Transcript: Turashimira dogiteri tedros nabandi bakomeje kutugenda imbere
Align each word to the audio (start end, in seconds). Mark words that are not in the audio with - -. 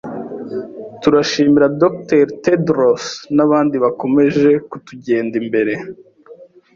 Turashimira 1.01 1.65
dogiteri 1.79 2.31
tedros 2.45 3.03
nabandi 3.35 3.75
bakomeje 3.83 4.49
kutugenda 4.69 5.33
imbere 5.41 5.73